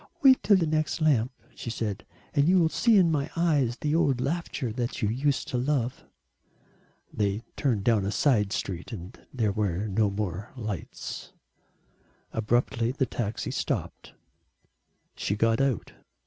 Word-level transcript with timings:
"Wait 0.23 0.41
till 0.41 0.55
the 0.57 0.65
next 0.65 0.99
lamp," 0.99 1.31
she 1.53 1.69
said. 1.69 2.07
"And 2.33 2.47
you 2.49 2.57
will 2.57 2.69
see 2.69 2.97
in 2.97 3.11
my 3.11 3.29
eyes 3.35 3.77
the 3.77 3.93
old 3.93 4.19
laughter 4.19 4.73
that 4.73 5.03
you 5.03 5.09
used 5.09 5.47
to 5.49 5.59
love." 5.59 6.05
They 7.13 7.43
turned 7.55 7.83
down 7.83 8.03
a 8.03 8.11
side 8.11 8.51
street 8.51 8.91
and 8.91 9.15
there 9.31 9.51
were 9.51 9.87
no 9.87 10.09
more 10.09 10.53
lights. 10.57 11.33
Abruptly 12.33 12.91
the 12.91 13.05
taxi 13.05 13.51
stopped. 13.51 14.15
She 15.15 15.35
got 15.35 15.61
out. 15.61 15.93